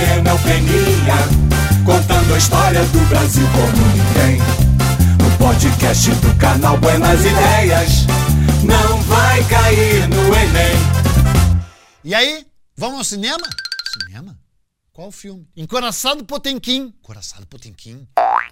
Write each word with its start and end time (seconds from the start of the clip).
Enel 0.00 0.38
Peninha, 0.38 1.16
contando 1.84 2.34
a 2.34 2.38
história 2.38 2.84
do 2.84 3.00
Brasil 3.08 3.46
como 3.48 3.86
ninguém. 3.88 4.38
No 5.18 5.38
podcast 5.38 6.10
do 6.10 6.38
canal 6.38 6.78
Buenas 6.78 7.20
Ideias, 7.20 8.06
não 8.62 9.02
vai 9.02 9.44
cair 9.48 10.08
no 10.08 10.34
Enem. 10.34 10.76
E 12.04 12.14
aí, 12.14 12.46
vamos 12.76 12.98
ao 12.98 13.04
cinema? 13.04 13.46
Cinema? 14.00 14.38
Qual 14.92 15.10
filme? 15.10 15.48
Encoraçado 15.56 16.24
Potemkin. 16.24 16.94
Encoraçado 17.00 17.46
Potemkin. 17.46 18.06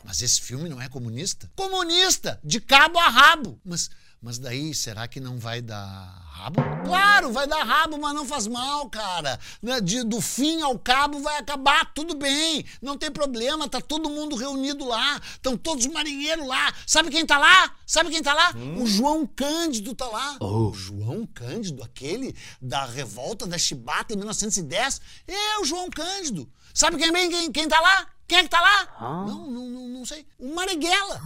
Mas 0.04 0.22
esse 0.22 0.40
filme 0.40 0.68
não 0.68 0.80
é 0.80 0.88
comunista? 0.88 1.50
Comunista! 1.56 2.40
De 2.44 2.60
cabo 2.60 2.98
a 2.98 3.08
rabo. 3.08 3.60
Mas, 3.64 3.88
mas 4.26 4.38
daí, 4.38 4.74
será 4.74 5.06
que 5.06 5.20
não 5.20 5.38
vai 5.38 5.62
dar 5.62 6.26
rabo? 6.32 6.60
Claro, 6.84 7.32
vai 7.32 7.46
dar 7.46 7.62
rabo, 7.62 7.96
mas 7.96 8.12
não 8.12 8.26
faz 8.26 8.48
mal, 8.48 8.90
cara. 8.90 9.38
Né, 9.62 9.80
de- 9.80 10.02
do 10.02 10.20
fim 10.20 10.60
ao 10.62 10.76
cabo 10.76 11.20
vai 11.20 11.38
acabar, 11.38 11.92
tudo 11.94 12.16
bem. 12.16 12.64
Não 12.82 12.98
tem 12.98 13.08
problema, 13.08 13.68
tá 13.68 13.80
todo 13.80 14.10
mundo 14.10 14.34
reunido 14.34 14.84
lá. 14.84 15.20
Estão 15.34 15.56
todos 15.56 15.86
os 15.86 15.92
marinheiros 15.92 16.44
lá. 16.44 16.74
Sabe 16.84 17.08
quem 17.08 17.24
tá 17.24 17.38
lá? 17.38 17.72
Sabe 17.86 18.10
quem 18.10 18.20
tá 18.20 18.34
lá? 18.34 18.52
O 18.82 18.84
João 18.86 19.24
Cândido 19.24 19.94
tá 19.94 20.06
lá. 20.08 20.36
O 20.40 20.72
João 20.74 21.24
Cândido, 21.32 21.84
aquele 21.84 22.34
da 22.60 22.84
revolta 22.84 23.46
da 23.46 23.56
Chibata 23.56 24.12
em 24.12 24.16
1910? 24.16 25.00
É 25.28 25.58
o 25.60 25.64
João 25.64 25.88
Cândido. 25.88 26.50
Sabe 26.74 26.96
quem, 26.98 27.12
bem- 27.12 27.30
quem, 27.30 27.52
quem 27.52 27.68
tá 27.68 27.80
lá? 27.80 28.08
Quem 28.28 28.38
é 28.38 28.42
que 28.42 28.48
tá 28.48 28.60
lá? 28.60 29.24
Não, 29.26 29.46
não, 29.46 29.66
não, 29.68 29.88
não 29.88 30.04
sei. 30.04 30.26
O 30.38 30.54
Marighella. 30.54 31.20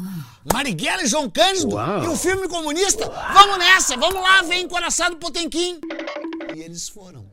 Marighella 0.52 1.02
e 1.02 1.06
João 1.06 1.30
Cândido. 1.30 1.76
E 2.04 2.08
o 2.08 2.16
filme 2.16 2.46
comunista. 2.46 3.08
Vamos 3.32 3.58
nessa, 3.58 3.96
vamos 3.96 4.20
lá 4.20 4.42
ver 4.42 4.56
Encoraçado 4.56 5.16
Potemkin. 5.16 5.80
E 6.54 6.60
eles 6.60 6.88
foram. 6.88 7.29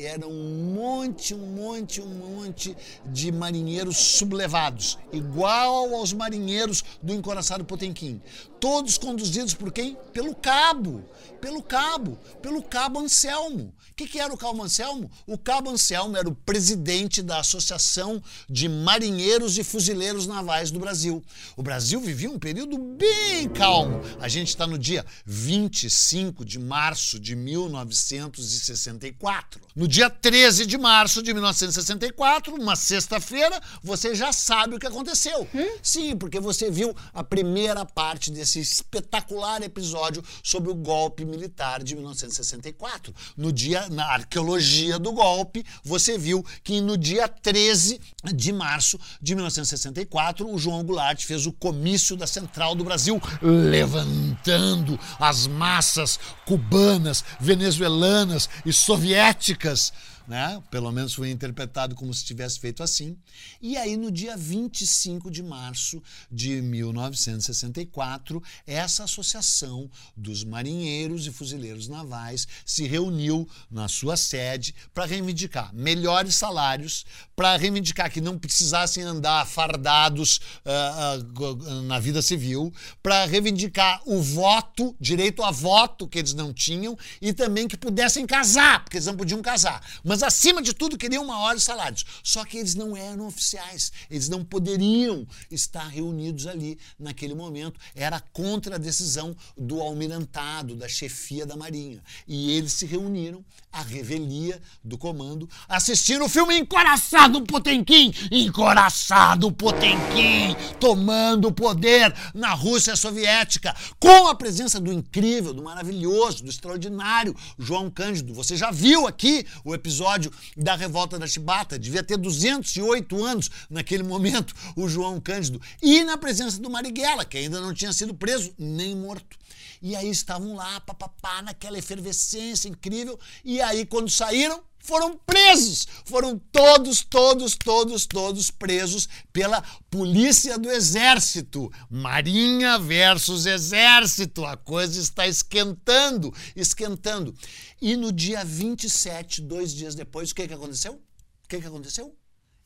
Era 0.00 0.28
um 0.28 0.74
monte, 0.74 1.34
um 1.34 1.44
monte, 1.44 2.00
um 2.00 2.06
monte 2.06 2.76
de 3.04 3.32
marinheiros 3.32 3.96
sublevados, 3.96 4.96
igual 5.12 5.92
aos 5.92 6.12
marinheiros 6.12 6.84
do 7.02 7.12
Encoraçado 7.12 7.64
Potemkin. 7.64 8.22
Todos 8.60 8.98
conduzidos 8.98 9.54
por 9.54 9.72
quem? 9.72 9.96
Pelo 10.12 10.34
cabo. 10.34 11.02
Pelo 11.40 11.62
cabo. 11.62 12.18
Pelo 12.42 12.60
cabo 12.62 12.98
Anselmo. 13.00 13.72
O 13.90 13.94
que, 13.98 14.06
que 14.06 14.20
era 14.20 14.32
o 14.32 14.36
cabo 14.36 14.62
Anselmo? 14.62 15.10
O 15.26 15.36
cabo 15.36 15.70
Anselmo 15.70 16.16
era 16.16 16.28
o 16.28 16.34
presidente 16.34 17.20
da 17.20 17.40
Associação 17.40 18.22
de 18.48 18.68
Marinheiros 18.68 19.58
e 19.58 19.64
Fuzileiros 19.64 20.24
Navais 20.26 20.70
do 20.70 20.78
Brasil. 20.78 21.20
O 21.56 21.62
Brasil 21.62 22.00
vivia 22.00 22.30
um 22.30 22.38
período 22.38 22.78
bem 22.78 23.48
calmo. 23.48 24.00
A 24.20 24.28
gente 24.28 24.46
está 24.48 24.64
no 24.66 24.78
dia 24.78 25.04
25 25.24 26.44
de 26.44 26.60
março 26.60 27.18
de 27.18 27.34
1964. 27.34 29.60
No 29.74 29.87
dia 29.88 30.10
13 30.10 30.66
de 30.66 30.76
março 30.76 31.22
de 31.22 31.32
1964, 31.32 32.54
uma 32.54 32.76
sexta-feira, 32.76 33.58
você 33.82 34.14
já 34.14 34.32
sabe 34.32 34.76
o 34.76 34.78
que 34.78 34.86
aconteceu. 34.86 35.48
Sim, 35.82 36.14
porque 36.14 36.38
você 36.38 36.70
viu 36.70 36.94
a 37.14 37.24
primeira 37.24 37.86
parte 37.86 38.30
desse 38.30 38.60
espetacular 38.60 39.62
episódio 39.62 40.22
sobre 40.42 40.70
o 40.70 40.74
golpe 40.74 41.24
militar 41.24 41.82
de 41.82 41.94
1964. 41.94 43.14
No 43.34 43.50
dia, 43.50 43.88
na 43.88 44.04
arqueologia 44.04 44.98
do 44.98 45.10
golpe, 45.12 45.64
você 45.82 46.18
viu 46.18 46.44
que 46.62 46.82
no 46.82 46.98
dia 46.98 47.26
13 47.26 47.98
de 48.34 48.52
março 48.52 49.00
de 49.22 49.34
1964, 49.34 50.52
o 50.52 50.58
João 50.58 50.84
Goulart 50.84 51.24
fez 51.24 51.46
o 51.46 51.52
comício 51.52 52.14
da 52.14 52.26
Central 52.26 52.74
do 52.74 52.84
Brasil, 52.84 53.20
levantando 53.40 55.00
as 55.18 55.46
massas 55.46 56.20
cubanas, 56.44 57.24
venezuelanas 57.40 58.50
e 58.66 58.72
soviéticas. 58.72 59.77
this 59.78 59.92
Né? 60.28 60.62
Pelo 60.70 60.92
menos 60.92 61.14
foi 61.14 61.30
interpretado 61.30 61.94
como 61.94 62.12
se 62.12 62.22
tivesse 62.22 62.60
feito 62.60 62.82
assim. 62.82 63.16
E 63.62 63.78
aí, 63.78 63.96
no 63.96 64.12
dia 64.12 64.36
25 64.36 65.30
de 65.30 65.42
março 65.42 66.02
de 66.30 66.60
1964, 66.60 68.42
essa 68.66 69.04
associação 69.04 69.90
dos 70.14 70.44
marinheiros 70.44 71.26
e 71.26 71.32
fuzileiros 71.32 71.88
navais 71.88 72.46
se 72.66 72.86
reuniu 72.86 73.48
na 73.70 73.88
sua 73.88 74.18
sede 74.18 74.74
para 74.92 75.06
reivindicar 75.06 75.74
melhores 75.74 76.34
salários, 76.34 77.06
para 77.34 77.56
reivindicar 77.56 78.10
que 78.12 78.20
não 78.20 78.38
precisassem 78.38 79.02
andar 79.02 79.46
fardados 79.46 80.40
ah, 80.66 81.16
go- 81.32 81.54
na 81.84 81.98
vida 81.98 82.20
civil, 82.20 82.70
para 83.02 83.24
reivindicar 83.24 84.02
o 84.04 84.20
voto, 84.20 84.94
direito 85.00 85.42
a 85.42 85.50
voto 85.50 86.06
que 86.06 86.18
eles 86.18 86.34
não 86.34 86.52
tinham 86.52 86.98
e 87.22 87.32
também 87.32 87.66
que 87.66 87.78
pudessem 87.78 88.26
casar, 88.26 88.84
porque 88.84 88.98
eles 88.98 89.06
não 89.06 89.16
podiam 89.16 89.40
casar. 89.40 89.82
Mas 90.04 90.17
acima 90.22 90.62
de 90.62 90.72
tudo 90.72 90.98
queriam 90.98 91.24
maiores 91.24 91.62
salários. 91.62 92.04
Só 92.22 92.44
que 92.44 92.58
eles 92.58 92.74
não 92.74 92.96
eram 92.96 93.26
oficiais, 93.26 93.92
eles 94.10 94.28
não 94.28 94.44
poderiam 94.44 95.26
estar 95.50 95.86
reunidos 95.88 96.46
ali 96.46 96.78
naquele 96.98 97.34
momento. 97.34 97.80
Era 97.94 98.20
contra 98.20 98.76
a 98.76 98.78
decisão 98.78 99.36
do 99.56 99.80
almirantado, 99.80 100.74
da 100.74 100.88
chefia 100.88 101.46
da 101.46 101.56
Marinha. 101.56 102.02
E 102.26 102.52
eles 102.52 102.72
se 102.72 102.86
reuniram 102.86 103.44
à 103.72 103.82
revelia 103.82 104.60
do 104.82 104.96
comando, 104.96 105.48
assistindo 105.68 106.24
o 106.24 106.28
filme 106.28 106.58
Encoraçado 106.58 107.42
Potemkin, 107.42 108.12
Encoraçado 108.30 109.52
Potemkin, 109.52 110.56
tomando 110.80 111.48
o 111.48 111.52
poder 111.52 112.14
na 112.34 112.54
Rússia 112.54 112.96
soviética, 112.96 113.74
com 114.00 114.28
a 114.28 114.34
presença 114.34 114.80
do 114.80 114.92
incrível, 114.92 115.52
do 115.52 115.62
maravilhoso, 115.62 116.42
do 116.42 116.50
extraordinário 116.50 117.36
João 117.58 117.90
Cândido. 117.90 118.34
Você 118.34 118.56
já 118.56 118.70
viu 118.70 119.06
aqui 119.06 119.46
o 119.64 119.74
episódio 119.74 120.07
da 120.56 120.74
Revolta 120.74 121.18
da 121.18 121.26
Chibata, 121.26 121.78
devia 121.78 122.02
ter 122.02 122.16
208 122.16 123.24
anos 123.24 123.50
naquele 123.68 124.02
momento, 124.02 124.54
o 124.76 124.88
João 124.88 125.20
Cândido, 125.20 125.60
e 125.82 126.04
na 126.04 126.16
presença 126.16 126.60
do 126.60 126.70
Marighella, 126.70 127.24
que 127.24 127.38
ainda 127.38 127.60
não 127.60 127.74
tinha 127.74 127.92
sido 127.92 128.14
preso 128.14 128.52
nem 128.58 128.94
morto. 128.94 129.36
E 129.80 129.94
aí 129.94 130.10
estavam 130.10 130.54
lá, 130.54 130.80
papapá, 130.80 131.42
naquela 131.42 131.78
efervescência 131.78 132.68
incrível, 132.68 133.18
e 133.44 133.60
aí 133.60 133.86
quando 133.86 134.10
saíram, 134.10 134.62
foram 134.78 135.18
presos. 135.18 135.86
Foram 136.04 136.38
todos, 136.38 137.02
todos, 137.02 137.54
todos, 137.54 138.06
todos 138.06 138.50
presos 138.50 139.08
pela 139.32 139.62
polícia 139.90 140.58
do 140.58 140.70
exército. 140.70 141.70
Marinha 141.90 142.78
versus 142.78 143.46
exército. 143.46 144.44
A 144.44 144.56
coisa 144.56 145.00
está 145.00 145.26
esquentando, 145.26 146.32
esquentando. 146.56 147.34
E 147.80 147.96
no 147.96 148.12
dia 148.12 148.44
27, 148.44 149.42
dois 149.42 149.72
dias 149.74 149.94
depois, 149.94 150.30
o 150.30 150.34
que, 150.34 150.48
que 150.48 150.54
aconteceu? 150.54 150.94
O 150.94 151.48
que, 151.48 151.60
que 151.60 151.66
aconteceu? 151.66 152.16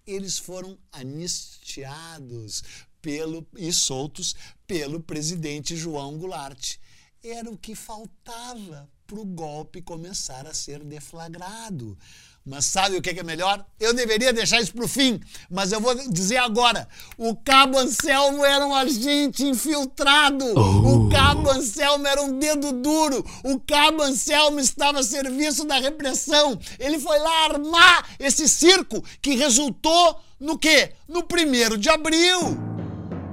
Eles 0.07 0.39
foram 0.39 0.79
anistiados 0.91 2.63
pelo, 3.01 3.47
e 3.57 3.73
soltos 3.73 4.35
pelo 4.67 5.01
presidente 5.01 5.77
João 5.77 6.17
Goulart. 6.19 6.77
Era 7.23 7.51
o 7.51 7.59
que 7.59 7.75
faltava 7.75 8.91
para 9.13 9.21
o 9.21 9.27
golpe 9.27 9.83
começar 9.83 10.47
a 10.47 10.55
ser 10.55 10.83
deflagrado. 10.83 11.99
Mas 12.45 12.65
sabe 12.65 12.97
o 12.97 13.03
que 13.03 13.11
é 13.11 13.23
melhor? 13.23 13.65
Eu 13.79 13.95
deveria 13.95 14.33
deixar 14.33 14.61
isso 14.61 14.73
para 14.73 14.85
o 14.85 14.89
fim, 14.89 15.21
mas 15.49 15.71
eu 15.71 15.81
vou 15.81 15.95
dizer 16.11 16.39
agora: 16.39 16.89
o 17.17 17.37
Cabo 17.37 17.79
Anselmo 17.79 18.45
era 18.45 18.67
um 18.67 18.75
agente 18.75 19.45
infiltrado, 19.45 20.45
o 20.59 21.09
Cabo 21.09 21.51
Anselmo 21.51 22.05
era 22.05 22.21
um 22.21 22.39
dedo 22.39 22.73
duro, 22.73 23.25
o 23.45 23.61
Cabo 23.61 24.03
Anselmo 24.03 24.59
estava 24.59 24.99
a 25.01 25.05
serviço 25.05 25.65
da 25.65 25.79
repressão. 25.79 26.59
Ele 26.81 26.99
foi 26.99 27.19
lá 27.19 27.45
armar 27.45 28.09
esse 28.19 28.49
circo 28.49 29.05
que 29.21 29.37
resultou 29.37 30.19
no 30.41 30.59
quê? 30.59 30.95
No 31.07 31.23
primeiro 31.23 31.79
de 31.79 31.91
abril. 31.91 32.72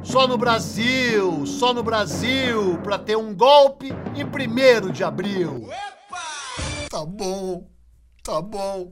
Só 0.04 0.28
no 0.28 0.38
Brasil, 0.38 1.46
só 1.46 1.74
no 1.74 1.84
Brasil, 1.84 2.80
para 2.84 2.98
ter 2.98 3.16
um 3.16 3.36
golpe 3.36 3.94
em 4.16 4.24
1 4.24 4.92
de 4.92 5.04
abril. 5.04 5.70
Tá 6.90 7.06
bom, 7.06 7.68
tá 8.24 8.42
bom. 8.42 8.92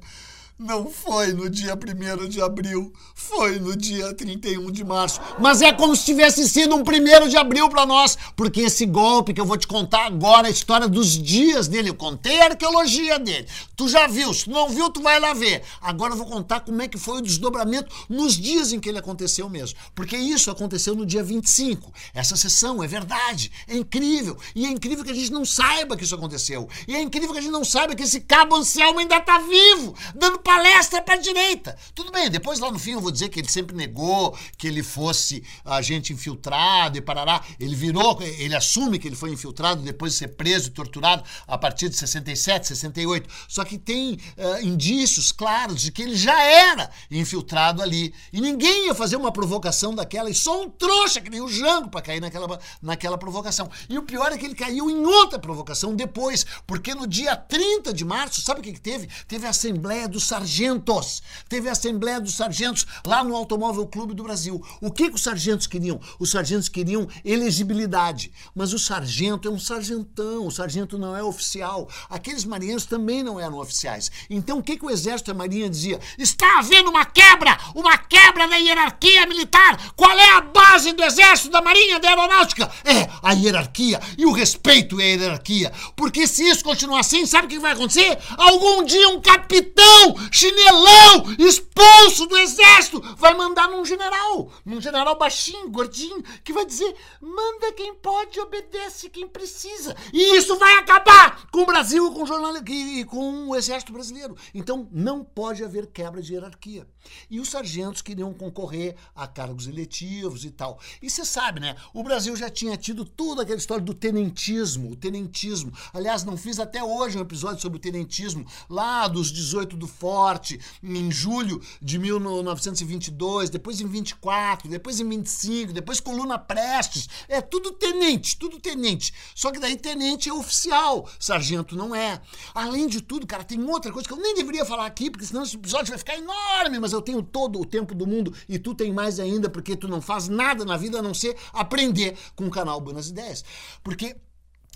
Não 0.60 0.90
foi 0.90 1.34
no 1.34 1.48
dia 1.52 1.76
1 1.76 2.28
de 2.28 2.42
abril, 2.42 2.92
foi 3.14 3.60
no 3.60 3.78
dia 3.78 4.12
31 4.16 4.72
de 4.72 4.84
março. 4.84 5.22
Mas 5.40 5.62
é 5.62 5.72
como 5.72 5.96
se 5.96 6.04
tivesse 6.04 6.50
sido 6.50 6.76
um 6.76 6.80
1 6.80 7.28
de 7.28 7.38
abril 7.38 7.70
para 7.70 7.86
nós, 7.86 8.18
porque 8.36 8.62
esse 8.62 8.84
golpe 8.88 9.36
que 9.36 9.40
eu 9.40 9.46
vou 9.46 9.56
te 9.56 9.68
contar 9.68 10.08
agora, 10.08 10.48
a 10.48 10.50
história 10.50 10.88
dos 10.88 11.10
dias 11.12 11.68
dele, 11.68 11.92
eu 11.92 11.94
contei 11.94 12.42
a 12.42 12.46
arqueologia 12.46 13.20
dele. 13.20 13.48
Tu 13.76 13.88
já 13.88 14.08
viu, 14.08 14.34
se 14.34 14.46
tu 14.46 14.50
não 14.50 14.68
viu, 14.68 14.90
tu 14.90 15.00
vai 15.00 15.20
lá 15.20 15.32
ver. 15.32 15.62
Agora 15.80 16.14
eu 16.14 16.18
vou 16.18 16.26
contar 16.26 16.62
como 16.62 16.82
é 16.82 16.88
que 16.88 16.98
foi 16.98 17.20
o 17.20 17.22
desdobramento 17.22 17.96
nos 18.10 18.34
dias 18.34 18.74
em 18.74 18.80
que 18.80 18.90
ele 18.90 18.98
aconteceu 18.98 19.48
mesmo. 19.48 19.78
Porque 19.94 20.18
isso 20.18 20.50
aconteceu 20.50 20.96
no 20.96 21.06
dia 21.06 21.22
25. 21.22 21.94
Essa 22.16 22.36
sessão 22.36 22.84
é 22.84 22.88
verdade, 22.88 23.52
é 23.68 23.78
incrível. 23.78 24.36
E 24.56 24.66
é 24.66 24.70
incrível 24.70 25.06
que 25.06 25.12
a 25.12 25.16
gente 25.16 25.32
não 25.32 25.46
saiba 25.46 25.96
que 25.96 26.04
isso 26.04 26.16
aconteceu. 26.16 26.68
E 26.88 26.96
é 26.96 27.00
incrível 27.00 27.32
que 27.32 27.38
a 27.38 27.44
gente 27.44 27.52
não 27.52 27.64
saiba 27.64 27.94
que 27.94 28.02
esse 28.02 28.22
cabo 28.22 28.56
Anselmo 28.56 28.98
ainda 28.98 29.22
tá 29.22 29.38
vivo, 29.38 29.94
dando 30.16 30.47
palestra 30.48 31.02
para 31.02 31.16
a 31.16 31.18
direita. 31.18 31.78
Tudo 31.94 32.10
bem, 32.10 32.30
depois 32.30 32.58
lá 32.58 32.72
no 32.72 32.80
fim 32.80 32.92
eu 32.92 33.02
vou 33.02 33.12
dizer 33.12 33.28
que 33.28 33.38
ele 33.38 33.50
sempre 33.50 33.76
negou 33.76 34.34
que 34.58 34.66
ele 34.66 34.82
fosse 34.82 35.44
agente 35.66 36.14
infiltrado 36.14 36.98
e 36.98 37.02
parará. 37.02 37.44
Ele 37.60 37.76
virou, 37.76 38.18
ele 38.22 38.56
assume 38.56 38.98
que 38.98 39.10
ele 39.10 39.16
foi 39.18 39.32
infiltrado 39.32 39.82
depois 39.82 40.14
de 40.14 40.20
ser 40.20 40.30
preso 40.30 40.70
e 40.70 40.72
torturado 40.72 41.22
a 41.46 41.58
partir 41.58 41.90
de 41.90 41.98
67, 41.98 42.66
68. 42.66 43.30
Só 43.50 43.66
que 43.66 43.78
tem 43.78 44.14
uh, 44.14 44.66
indícios 44.66 45.34
claros 45.34 45.82
de 45.82 45.92
que 45.92 46.02
ele 46.02 46.16
já 46.16 46.42
era 46.42 46.90
infiltrado 47.12 47.82
ali. 47.82 48.14
E 48.32 48.40
ninguém 48.40 48.86
ia 48.86 48.96
fazer 48.96 49.18
uma 49.18 49.34
provocação 49.34 49.94
daquela, 49.94 50.30
e 50.30 50.34
só 50.34 50.62
um 50.62 50.70
trouxa 50.70 51.20
que 51.20 51.30
nem 51.30 51.42
o 51.42 51.50
Jango 51.50 51.90
para 51.90 52.02
cair 52.02 52.22
naquela, 52.22 52.58
naquela 52.82 53.18
provocação. 53.18 53.70
E 53.90 53.98
o 53.98 54.04
pior 54.04 54.32
é 54.32 54.38
que 54.38 54.46
ele 54.46 54.56
caiu 54.56 54.90
em 54.90 55.06
outra 55.06 55.38
provocação 55.38 55.94
depois, 55.94 56.46
porque 56.66 56.96
no 56.96 57.06
dia 57.06 57.36
30 57.36 57.94
de 57.94 58.06
março, 58.06 58.42
sabe 58.42 58.62
o 58.62 58.64
que, 58.64 58.72
que 58.72 58.80
teve? 58.80 59.10
Teve 59.28 59.46
a 59.46 59.50
Assembleia 59.50 60.08
dos 60.08 60.24
Sargentos. 60.38 61.24
Teve 61.50 61.68
a 61.68 61.72
Assembleia 61.72 62.22
dos 62.22 62.36
Sargentos 62.36 62.86
lá 63.06 63.24
no 63.24 63.36
Automóvel 63.36 63.88
Clube 63.88 64.14
do 64.14 64.24
Brasil. 64.24 64.64
O 64.80 64.92
que, 64.92 65.10
que 65.10 65.16
os 65.16 65.24
sargentos 65.24 65.66
queriam? 65.66 66.00
Os 66.20 66.30
sargentos 66.30 66.70
queriam 66.70 67.08
elegibilidade. 67.26 68.32
Mas 68.54 68.72
o 68.72 68.78
sargento 68.78 69.48
é 69.48 69.52
um 69.52 69.60
sargentão, 69.60 70.46
o 70.46 70.52
sargento 70.52 70.98
não 70.98 71.16
é 71.16 71.24
oficial. 71.24 71.90
Aqueles 72.10 72.46
marinheiros 72.46 72.86
também 72.86 73.24
não 73.24 73.40
eram 73.40 73.58
oficiais. 73.58 74.12
Então 74.30 74.60
o 74.60 74.64
que, 74.64 74.78
que 74.78 74.86
o 74.86 74.92
Exército 74.92 75.32
e 75.32 75.34
a 75.34 75.36
Marinha 75.36 75.70
dizia? 75.70 76.00
Está 76.18 76.60
havendo 76.60 76.90
uma 76.90 77.06
quebra! 77.06 77.58
Uma 77.74 77.98
quebra 77.98 78.46
na 78.46 78.58
hierarquia 78.58 79.26
militar! 79.26 79.94
Qual 79.96 80.18
é 80.20 80.38
a 80.38 80.42
base 80.42 80.94
do 80.94 81.04
Exército, 81.04 81.50
da 81.50 81.62
Marinha, 81.62 82.00
da 82.00 82.10
Aeronáutica? 82.10 82.70
É 82.86 83.10
a 83.24 83.32
hierarquia 83.34 84.00
e 84.18 84.26
o 84.26 84.32
respeito 84.32 85.00
à 85.00 85.04
hierarquia. 85.04 85.72
Porque 85.96 86.28
se 86.28 86.44
isso 86.44 86.64
continuar 86.64 87.00
assim, 87.00 87.26
sabe 87.26 87.48
o 87.48 87.50
que 87.50 87.60
vai 87.60 87.72
acontecer? 87.72 88.18
Algum 88.38 88.84
dia 88.84 89.10
um 89.10 89.22
capitão 89.22 90.27
chinelão 90.32 91.36
expulso 91.40 92.26
do 92.28 92.38
Exército 92.38 93.02
vai 93.18 93.34
mandar 93.34 93.70
num 93.70 93.86
general, 93.86 94.52
num 94.66 94.82
general 94.82 95.18
baixinho, 95.18 95.70
gordinho, 95.70 96.24
que 96.44 96.54
vai 96.54 96.66
dizer: 96.66 96.96
manda 97.22 97.72
quem 97.74 97.94
pode, 97.96 98.40
obedece 98.40 99.10
quem 99.10 99.28
precisa. 99.28 99.96
E 100.14 100.38
isso 100.38 100.58
vai 100.58 100.78
acabar 100.78 101.48
com 101.52 101.62
o 101.62 101.66
Brasil 101.66 102.12
com 102.12 102.24
o 102.24 102.26
jornal 102.26 102.48
e 102.68 103.06
com 103.06 103.48
o 103.48 103.56
Exército 103.56 103.94
Brasileiro. 103.94 104.36
Então 104.54 104.88
não 104.92 105.24
pode 105.24 105.64
haver 105.64 105.88
quebra 105.88 106.22
de 106.22 106.34
hierarquia. 106.34 106.88
E 107.30 107.40
os 107.40 107.50
sargentos 107.50 108.02
queriam 108.02 108.34
concorrer 108.34 108.96
a 109.16 109.28
cargos 109.28 109.68
eletivos 109.68 110.46
e 110.46 110.52
tal. 110.52 110.80
E 111.02 111.10
você 111.10 111.24
sabe, 111.24 111.60
né? 111.60 111.76
O 111.94 112.04
Brasil 112.04 112.36
já 112.36 112.50
tinha 112.50 112.76
tido 112.78 113.06
toda 113.06 113.44
aquela 113.44 113.58
história 113.58 113.84
do 113.84 113.94
tenentismo, 113.94 114.92
o 114.92 114.96
tenentismo. 114.96 115.72
Aliás, 115.94 116.24
não 116.24 116.38
fiz 116.38 116.60
até 116.60 116.84
hoje 116.84 117.18
um 117.18 117.22
episódio 117.22 117.62
sobre 117.62 117.78
o 117.78 117.82
tenentismo, 117.82 118.46
lá 118.70 119.08
dos 119.08 119.32
18 119.32 119.78
do 119.78 119.88
Forte, 120.18 120.60
em 120.82 121.12
julho 121.12 121.62
de 121.80 122.00
1922, 122.00 123.52
depois 123.52 123.80
em 123.80 123.86
24, 123.86 124.68
depois 124.68 125.00
em 125.00 125.08
25, 125.08 125.72
depois 125.72 126.00
coluna 126.00 126.40
Prestes. 126.40 127.08
É 127.30 127.40
tudo 127.40 127.72
tenente, 127.74 128.36
tudo 128.36 128.60
tenente. 128.60 129.14
Só 129.36 129.52
que 129.52 129.60
daí 129.60 129.78
tenente 129.78 130.28
é 130.28 130.34
oficial, 130.34 131.08
sargento 131.20 131.76
não 131.76 131.94
é. 131.94 132.20
Além 132.56 132.88
de 132.88 133.00
tudo, 133.00 133.28
cara, 133.28 133.44
tem 133.44 133.64
outra 133.64 133.92
coisa 133.92 134.08
que 134.08 134.14
eu 134.16 134.20
nem 134.20 134.34
deveria 134.34 134.66
falar 134.66 134.88
aqui, 134.88 135.12
porque 135.12 135.28
senão 135.28 135.44
esse 135.44 135.56
episódio 135.56 135.90
vai 135.90 136.00
ficar 136.00 136.18
enorme, 136.18 136.80
mas 136.80 136.94
eu 136.94 137.02
tenho 137.04 137.22
todo 137.22 137.62
o 137.62 137.66
tempo 137.66 137.94
do 137.94 138.08
mundo 138.08 138.34
e 138.50 138.58
tu 138.58 138.74
tem 138.74 138.92
mais 138.92 139.20
ainda, 139.20 139.52
porque 139.52 139.76
tu 139.76 139.88
não 139.88 140.02
faz 140.02 140.28
nada 140.28 140.66
na 140.66 140.78
vida 140.78 140.98
a 140.98 141.04
não 141.04 141.14
ser 141.14 141.38
aprender 141.54 142.18
com 142.36 142.48
o 142.48 142.50
canal 142.50 142.82
Buenas 142.82 143.10
Ideias. 143.10 143.46
Porque 143.84 144.16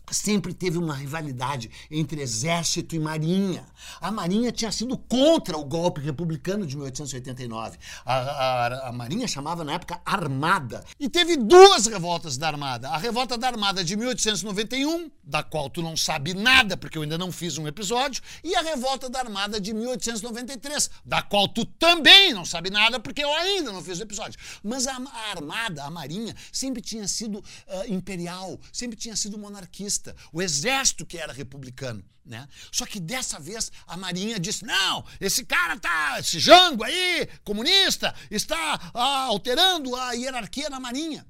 sempre 0.09 0.53
teve 0.53 0.77
uma 0.77 0.95
rivalidade 0.95 1.69
entre 1.89 2.21
exército 2.21 2.95
e 2.95 3.00
marinha. 3.00 3.65
A 4.00 4.12
marinha 4.12 4.51
tinha 4.51 4.71
sido 4.71 4.98
contra 4.98 5.57
o 5.57 5.63
golpe 5.63 6.01
republicano 6.01 6.65
de 6.65 6.75
1889. 6.75 7.77
A, 8.06 8.13
a, 8.15 8.89
a, 8.89 8.92
marinha 8.92 9.27
chamava 9.27 9.63
na 9.63 9.74
época 9.74 10.01
Armada. 10.06 10.83
E 11.00 11.09
teve 11.09 11.38
duas 11.38 11.86
revoltas 11.86 12.38
da 12.38 12.48
Armada. 12.48 12.89
A 12.89 12.98
revolta 12.98 13.38
da 13.38 13.48
Armada 13.48 13.83
de 13.83 13.95
1891, 13.95 15.12
da 15.24 15.44
qual 15.44 15.69
tu 15.69 15.81
não 15.81 15.95
sabe 15.95 16.33
nada, 16.33 16.75
porque 16.75 16.97
eu 16.97 17.04
ainda 17.04 17.18
não 17.18 17.31
fiz 17.31 17.57
um 17.57 17.68
episódio, 17.68 18.21
e 18.44 18.56
a 18.56 18.62
revolta 18.62 19.09
da 19.09 19.19
Armada 19.19 19.59
de 19.59 19.74
1893, 19.74 20.89
da 21.06 21.21
qual 21.21 21.47
tu 21.47 21.65
também 21.65 22.33
não 22.33 22.45
sabe 22.45 22.69
nada, 22.69 23.00
porque 23.00 23.24
eu 23.24 23.33
ainda 23.33 23.71
não 23.71 23.83
fiz 23.83 24.00
o 24.00 24.04
episódio. 24.04 24.39
Mas 24.63 24.88
a, 24.88 24.95
a, 24.95 25.31
Armada, 25.31 25.83
a 25.83 25.89
Marinha, 25.89 26.36
sempre 26.51 26.81
tinha 26.81 27.07
sido 27.07 27.39
uh, 27.39 27.44
imperial, 27.88 28.59
sempre 28.71 28.97
tinha 28.97 29.15
sido 29.15 29.38
monarquista 29.38 29.90
o 30.31 30.41
exército 30.41 31.05
que 31.05 31.17
era 31.17 31.33
republicano. 31.33 32.03
Né? 32.23 32.47
Só 32.71 32.85
que 32.85 32.99
dessa 32.99 33.39
vez 33.39 33.71
a 33.88 33.97
Marinha 33.97 34.39
disse: 34.39 34.63
não, 34.63 35.03
esse 35.19 35.43
cara 35.43 35.77
tá, 35.79 36.19
esse 36.19 36.39
Jango 36.39 36.83
aí, 36.83 37.27
comunista, 37.43 38.13
está 38.29 38.91
ah, 38.93 39.23
alterando 39.25 39.95
a 39.95 40.11
hierarquia 40.13 40.69
na 40.69 40.79
Marinha. 40.79 41.25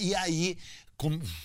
E 0.00 0.14
aí 0.14 0.56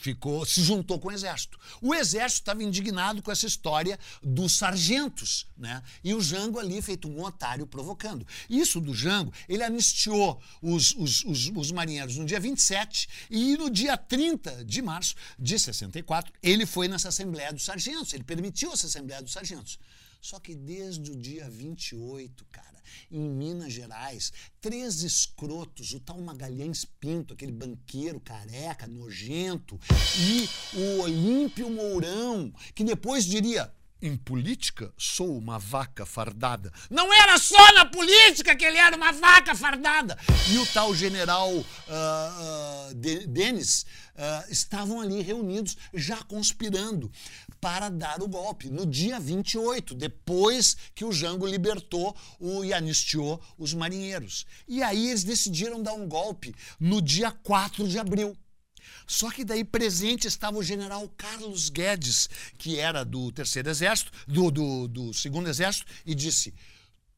ficou, 0.01 0.45
se 0.45 0.61
juntou 0.63 0.99
com 0.99 1.07
o 1.07 1.11
exército. 1.11 1.59
O 1.81 1.93
exército 1.93 2.41
estava 2.41 2.63
indignado 2.63 3.21
com 3.21 3.31
essa 3.31 3.45
história 3.45 3.99
dos 4.21 4.53
sargentos, 4.53 5.47
né? 5.57 5.81
E 6.03 6.13
o 6.13 6.21
Jango 6.21 6.59
ali 6.59 6.81
feito 6.81 7.07
um 7.07 7.23
otário 7.23 7.65
provocando. 7.65 8.25
Isso 8.49 8.79
do 8.79 8.93
Jango, 8.93 9.33
ele 9.47 9.63
anistiou 9.63 10.41
os, 10.61 10.95
os, 10.95 11.23
os, 11.25 11.51
os 11.55 11.71
marinheiros 11.71 12.17
no 12.17 12.25
dia 12.25 12.39
27 12.39 13.07
e 13.29 13.57
no 13.57 13.69
dia 13.69 13.97
30 13.97 14.65
de 14.65 14.81
março 14.81 15.15
de 15.37 15.57
64, 15.57 16.33
ele 16.41 16.65
foi 16.65 16.87
nessa 16.87 17.09
Assembleia 17.09 17.51
dos 17.53 17.63
Sargentos, 17.63 18.13
ele 18.13 18.23
permitiu 18.23 18.71
essa 18.71 18.87
Assembleia 18.87 19.21
dos 19.21 19.33
Sargentos. 19.33 19.79
Só 20.21 20.39
que 20.39 20.53
desde 20.53 21.11
o 21.11 21.15
dia 21.15 21.49
28, 21.49 22.45
cara, 22.51 22.81
em 23.09 23.21
Minas 23.21 23.71
Gerais, 23.71 24.33
três 24.59 25.01
escrotos, 25.01 25.93
o 25.93 25.99
tal 25.99 26.19
Magalhães 26.19 26.83
Pinto, 26.83 27.33
aquele 27.33 27.51
banqueiro 27.51 28.19
careca, 28.19 28.85
nojento, 28.85 29.79
e 30.19 30.77
o 30.77 31.01
Olímpio 31.01 31.69
Mourão, 31.69 32.51
que 32.75 32.83
depois 32.83 33.25
diria: 33.25 33.73
em 34.01 34.15
política, 34.15 34.93
sou 34.97 35.37
uma 35.37 35.59
vaca 35.59 36.05
fardada. 36.05 36.71
Não 36.89 37.13
era 37.13 37.37
só 37.37 37.73
na 37.73 37.85
política 37.85 38.55
que 38.55 38.63
ele 38.63 38.77
era 38.77 38.95
uma 38.95 39.11
vaca 39.11 39.53
fardada. 39.53 40.17
E 40.49 40.57
o 40.57 40.65
tal 40.67 40.95
general 40.95 41.51
uh, 41.51 41.63
uh, 41.63 41.65
Denis 42.99 43.85
uh, 44.15 44.51
estavam 44.51 45.01
ali 45.01 45.21
reunidos, 45.21 45.77
já 45.93 46.21
conspirando 46.23 47.11
para 47.59 47.89
dar 47.89 48.21
o 48.21 48.27
golpe 48.27 48.69
no 48.69 48.85
dia 48.85 49.19
28, 49.19 49.95
depois 49.95 50.77
que 50.93 51.05
o 51.05 51.11
Jango 51.11 51.47
libertou 51.47 52.15
o, 52.39 52.63
e 52.63 52.73
anistiou 52.73 53.41
os 53.57 53.73
marinheiros. 53.73 54.45
E 54.67 54.83
aí 54.83 55.09
eles 55.09 55.23
decidiram 55.23 55.81
dar 55.81 55.93
um 55.93 56.07
golpe 56.07 56.53
no 56.79 57.01
dia 57.01 57.31
4 57.31 57.87
de 57.87 57.97
abril. 57.97 58.37
Só 59.07 59.31
que 59.31 59.43
daí 59.43 59.63
presente 59.63 60.27
estava 60.27 60.57
o 60.57 60.63
general 60.63 61.09
Carlos 61.17 61.69
Guedes, 61.69 62.29
que 62.57 62.77
era 62.77 63.03
do 63.03 63.31
terceiro 63.31 63.69
exército, 63.69 64.11
do, 64.27 64.51
do, 64.51 64.87
do 64.87 65.13
segundo 65.13 65.49
exército, 65.49 65.91
e 66.05 66.13
disse: 66.13 66.53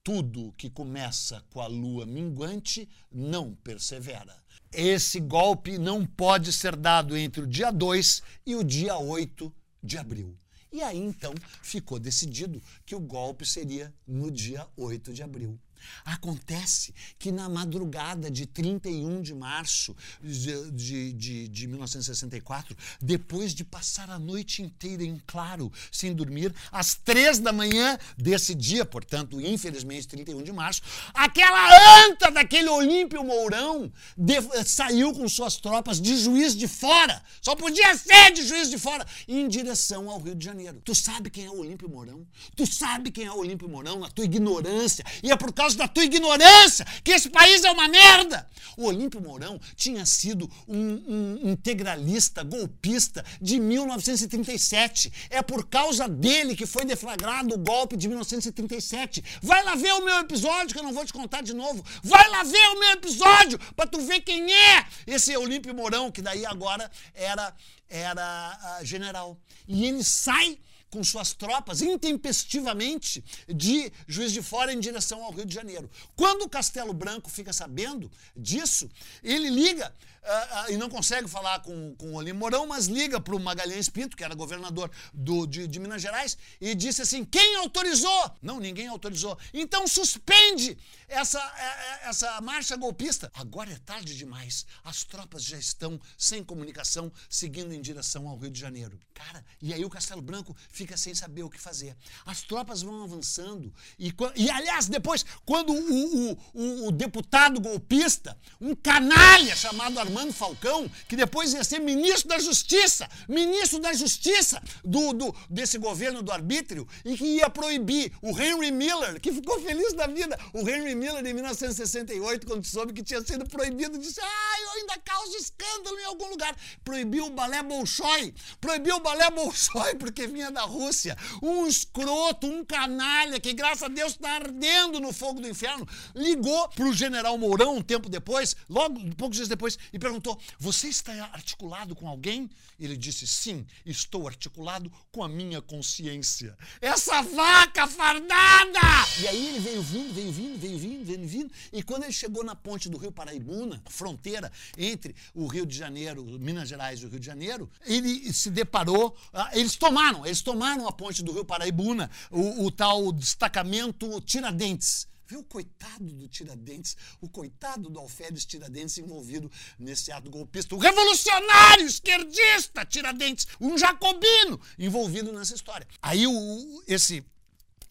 tudo 0.04 0.54
que 0.58 0.70
começa 0.70 1.44
com 1.52 1.62
a 1.62 1.68
lua 1.68 2.06
minguante 2.06 2.90
não 3.12 3.54
persevera. 3.54 4.41
Esse 4.72 5.20
golpe 5.20 5.78
não 5.78 6.06
pode 6.06 6.54
ser 6.54 6.76
dado 6.76 7.18
entre 7.18 7.42
o 7.42 7.48
dia 7.48 7.72
2 7.72 8.22
e 8.46 8.56
o 8.56 8.64
dia 8.64 8.98
8 8.98 9.54
de 9.84 9.98
abril. 9.98 10.38
E 10.72 10.82
aí 10.82 10.98
então 10.98 11.34
ficou 11.62 12.00
decidido 12.00 12.64
que 12.86 12.96
o 12.96 13.00
golpe 13.00 13.46
seria 13.46 13.94
no 14.08 14.32
dia 14.32 14.66
8 14.78 15.12
de 15.12 15.22
abril. 15.22 15.60
Acontece 16.06 16.94
que 17.18 17.32
na 17.32 17.48
madrugada 17.50 18.30
de 18.30 18.46
31 18.46 19.22
de 19.22 19.34
março 19.34 19.96
de, 20.22 20.72
de, 20.72 21.14
de, 21.14 21.48
de, 21.48 21.68
1964, 21.68 22.76
depois 23.02 23.54
de 23.54 23.64
passar 23.64 24.10
a 24.10 24.20
noite 24.20 24.62
inteira 24.62 25.04
em 25.04 25.22
claro, 25.26 25.72
sem 25.92 26.14
dormir, 26.14 26.54
às 26.72 26.96
três 26.96 27.40
da 27.40 27.52
manhã 27.52 27.98
desse 28.18 28.54
dia, 28.54 28.86
portanto, 28.86 29.40
infelizmente, 29.40 30.08
31 30.08 30.44
de 30.44 30.52
março, 30.52 30.82
aquela 31.14 32.06
anta 32.06 32.32
daquele 32.32 32.70
Olímpio 32.70 33.24
Mourão 33.24 33.92
de, 34.18 34.36
saiu 34.66 35.14
com 35.14 35.28
suas 35.28 35.58
tropas 35.58 36.00
de 36.00 36.18
juiz 36.18 36.56
de 36.56 36.68
fora, 36.68 37.22
só 37.42 37.56
podia 37.56 37.96
ser 37.96 38.32
de 38.32 38.46
juiz 38.46 38.70
de 38.70 38.78
fora, 38.78 39.06
em 39.28 39.48
direção 39.48 40.10
ao 40.10 40.20
Rio 40.20 40.36
de 40.36 40.46
Janeiro. 40.46 40.82
Tu 40.84 40.94
sabe 40.96 41.30
quem 41.30 41.46
é 41.46 41.50
o 41.50 41.60
Olímpio 41.60 41.90
Mourão? 41.90 42.26
Tu 42.56 42.66
sabe 42.66 43.12
quem 43.12 43.26
é 43.26 43.32
o 43.32 43.38
Olímpio 43.38 43.70
Mourão 43.70 44.00
na 44.00 44.10
tua 44.10 44.26
ignorância, 44.26 45.06
e 45.24 45.32
é 45.32 45.36
por 45.36 45.54
causa 45.54 45.71
causa 45.72 45.78
da 45.78 45.88
tua 45.88 46.04
ignorância 46.04 46.86
que 47.04 47.12
esse 47.12 47.30
país 47.30 47.64
é 47.64 47.72
uma 47.72 47.88
merda. 47.88 48.48
O 48.78 48.86
Olímpio 48.86 49.22
Mourão 49.22 49.60
tinha 49.76 50.06
sido 50.06 50.50
um, 50.68 50.78
um 51.08 51.52
integralista, 51.52 52.44
golpista 52.44 53.24
de 53.42 53.60
1937. 53.60 55.12
É 55.30 55.42
por 55.42 55.68
causa 55.68 56.08
dele 56.08 56.56
que 56.56 56.66
foi 56.66 56.86
deflagrado 56.86 57.54
o 57.54 57.58
golpe 57.58 57.98
de 57.98 58.08
1937. 58.08 59.24
Vai 59.42 59.64
lá 59.64 59.76
ver 59.76 59.94
o 59.94 60.06
meu 60.06 60.20
episódio, 60.20 60.74
que 60.74 60.80
eu 60.80 60.84
não 60.84 60.94
vou 60.94 61.06
te 61.06 61.14
contar 61.14 61.42
de 61.42 61.54
novo. 61.54 61.84
Vai 62.02 62.30
lá 62.30 62.44
ver 62.44 62.68
o 62.70 62.80
meu 62.80 62.92
episódio 62.92 63.60
para 63.76 63.88
tu 63.88 64.00
ver 64.02 64.22
quem 64.22 64.52
é 64.52 64.86
esse 65.06 65.36
Olímpio 65.36 65.76
Mourão, 65.76 66.10
que 66.10 66.22
daí 66.22 66.46
agora 66.46 66.90
era, 67.14 67.54
era 67.90 68.80
uh, 68.82 68.86
general. 68.86 69.38
E 69.68 69.86
ele 69.86 70.04
sai 70.04 70.58
com 70.92 71.04
suas 71.04 71.34
tropas 71.34 71.82
intempestivamente 71.82 73.24
de 73.48 73.92
Juiz 74.06 74.32
de 74.32 74.42
Fora 74.42 74.74
em 74.74 74.80
direção 74.80 75.24
ao 75.24 75.32
Rio 75.32 75.46
de 75.46 75.56
Janeiro. 75.56 75.90
Quando 76.16 76.44
o 76.44 76.50
Castelo 76.50 76.94
Branco 76.94 77.30
fica 77.30 77.54
sabendo 77.54 78.12
disso, 78.36 78.90
ele 79.24 79.50
liga 79.50 79.92
uh, 80.24 80.70
uh, 80.70 80.72
e 80.72 80.78
não 80.78 80.90
consegue 80.90 81.28
falar 81.28 81.60
com, 81.62 81.96
com 81.96 82.12
o 82.12 82.16
Olim 82.16 82.34
Mourão, 82.34 82.68
mas 82.68 82.86
liga 82.86 83.20
para 83.20 83.36
o 83.36 83.40
Magalhães 83.40 83.90
Pinto, 83.90 84.16
que 84.16 84.24
era 84.24 84.36
governador 84.36 84.90
do, 85.14 85.46
de, 85.46 85.68
de, 85.68 85.80
Minas 85.80 86.02
Gerais, 86.02 86.38
e 86.60 86.76
disse 86.76 87.02
assim: 87.02 87.26
quem 87.26 87.58
autorizou? 87.58 88.32
Não, 88.42 88.60
ninguém 88.60 88.88
autorizou. 88.88 89.38
Então 89.54 89.88
suspende 89.88 90.78
essa, 91.08 91.40
é, 91.40 92.06
é, 92.06 92.10
essa 92.10 92.40
marcha 92.42 92.76
golpista. 92.76 93.32
Agora 93.34 93.72
é 93.72 93.78
tarde 93.80 94.16
demais. 94.16 94.66
As 94.84 95.04
tropas 95.04 95.44
já 95.44 95.58
estão 95.58 96.00
sem 96.18 96.44
comunicação, 96.44 97.12
seguindo 97.30 97.74
em 97.74 97.82
direção 97.82 98.28
ao 98.28 98.38
Rio 98.38 98.52
de 98.52 98.60
Janeiro. 98.60 99.00
Cara, 99.14 99.44
e 99.62 99.74
aí 99.74 99.84
o 99.86 99.90
Castelo 99.90 100.22
Branco 100.22 100.56
fica 100.70 100.98
sem 100.98 101.14
saber 101.14 101.44
o 101.44 101.50
que 101.50 101.60
fazer. 101.60 101.96
As 102.26 102.42
tropas 102.42 102.82
vão 102.82 103.04
avançando. 103.04 103.74
E, 104.00 104.14
e 104.36 104.50
aliás, 104.50 104.88
depois, 104.88 105.26
quando 105.46 105.74
o, 105.74 106.32
o, 106.32 106.38
o, 106.54 106.88
o 106.88 106.92
deputado 106.92 107.60
golpista, 107.60 108.38
um 108.60 108.76
canalha 108.76 109.56
chamado 109.56 110.00
Armando 110.00 110.11
Falcão, 110.32 110.90
que 111.08 111.16
depois 111.16 111.54
ia 111.54 111.64
ser 111.64 111.80
ministro 111.80 112.30
da 112.30 112.40
Justiça, 112.40 113.10
ministro 113.28 113.80
da 113.80 113.94
Justiça 113.94 114.62
do, 114.84 115.14
do, 115.14 115.36
desse 115.50 115.78
governo 115.78 116.22
do 116.22 116.32
arbítrio, 116.32 116.88
e 117.06 117.18
que 117.18 117.26
ia 117.26 117.50
proibir 117.50 118.12
o 118.22 118.30
Henry 118.40 118.72
Miller, 118.72 119.20
que 119.20 119.32
ficou 119.32 119.60
feliz 119.62 119.94
da 119.94 120.08
vida. 120.08 120.38
O 120.54 120.68
Henry 120.68 120.96
Miller, 120.96 121.26
em 121.26 121.34
1968, 121.34 122.48
quando 122.48 122.66
soube 122.66 122.94
que 122.94 123.04
tinha 123.04 123.22
sido 123.22 123.46
proibido, 123.48 123.98
disse: 123.98 124.20
Ah, 124.22 124.62
eu 124.62 124.72
ainda 124.72 124.98
causo 125.04 125.36
escândalo 125.38 126.00
em 126.00 126.06
algum 126.06 126.30
lugar. 126.30 126.56
Proibiu 126.84 127.28
o 127.28 127.30
balé 127.30 127.62
Bolshoi, 127.64 128.34
proibiu 128.60 128.98
o 128.98 129.00
balé 129.00 129.30
Bolshoi 129.30 129.96
porque 129.96 130.28
vinha 130.28 130.52
da 130.52 130.62
Rússia. 130.62 131.18
Um 131.42 131.68
escroto, 131.68 132.48
um 132.48 132.64
canalha, 132.64 133.40
que 133.40 133.54
graças 133.54 133.84
a 133.84 133.88
Deus 133.88 134.14
está 134.14 134.32
ardendo 134.32 135.00
no 135.00 135.14
fogo 135.14 135.40
do 135.40 135.48
inferno, 135.48 135.88
ligou 136.16 136.70
para 136.70 136.86
o 136.86 136.94
general 136.94 137.38
Mourão 137.38 137.78
um 137.78 137.82
tempo 137.82 138.10
depois, 138.10 138.56
logo, 138.70 139.00
poucos 139.16 139.38
dias 139.38 139.48
depois, 139.48 139.78
e 139.94 140.00
perguntou: 140.02 140.38
Você 140.60 140.88
está 140.88 141.14
articulado 141.32 141.96
com 141.96 142.08
alguém? 142.08 142.50
Ele 142.80 142.98
disse: 142.98 143.28
Sim, 143.28 143.66
estou 143.86 144.28
articulado 144.28 144.92
com 145.12 145.24
a 145.24 145.30
minha 145.30 145.62
consciência. 145.62 146.58
Essa 146.82 147.22
vaca 147.22 147.88
fardada! 147.88 148.80
E 149.22 149.28
aí 149.28 149.48
ele 149.50 149.60
veio 149.60 149.82
vindo, 149.84 150.14
veio 150.14 150.32
vindo, 150.32 150.60
veio 150.60 150.80
vindo, 150.80 151.06
veio 151.06 151.28
vindo. 151.28 151.54
E 151.72 151.84
quando 151.84 152.04
ele 152.04 152.14
chegou 152.14 152.44
na 152.44 152.56
ponte 152.56 152.90
do 152.90 152.98
Rio 152.98 153.12
Paraibuna, 153.12 153.82
fronteira 153.88 154.52
entre 154.78 155.16
o 155.36 155.46
Rio 155.46 155.66
de 155.66 155.78
Janeiro, 155.78 156.26
Minas 156.40 156.68
Gerais 156.68 157.02
e 157.02 157.06
o 157.06 157.10
Rio 157.10 157.20
de 157.20 157.26
Janeiro, 157.26 157.70
ele 157.86 158.34
se 158.34 158.50
deparou. 158.50 159.16
Ah, 159.32 159.52
eles 159.54 159.76
tomaram, 159.76 160.26
eles 160.26 160.42
tomaram 160.42 160.88
a 160.88 160.92
ponte 160.92 161.22
do 161.22 161.32
Rio 161.32 161.46
Paraibuna, 161.46 162.10
o, 162.32 162.66
o 162.66 162.72
tal 162.72 163.12
destacamento 163.12 164.20
Tiradentes. 164.22 165.11
Viu 165.32 165.40
o 165.40 165.44
coitado 165.46 166.12
do 166.14 166.28
Tiradentes, 166.28 166.98
o 167.22 167.30
coitado 167.30 167.90
do 167.90 167.98
Alferes 167.98 168.46
Tiradentes 168.46 168.98
envolvido 168.98 169.50
nesse 169.80 170.12
ato 170.12 170.30
golpista, 170.30 170.76
o 170.76 170.78
revolucionário 170.78 171.86
esquerdista 171.86 172.84
Tiradentes, 172.84 173.48
um 173.62 173.78
jacobino 173.78 174.60
envolvido 174.78 175.32
nessa 175.32 175.56
história. 175.56 175.88
Aí 176.02 176.28
o, 176.28 176.84
esse, 176.86 177.24